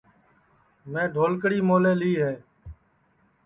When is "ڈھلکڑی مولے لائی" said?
1.13-2.13